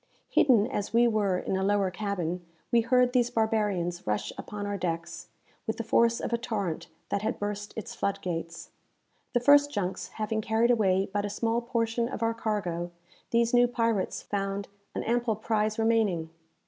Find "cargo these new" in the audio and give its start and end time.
12.33-13.67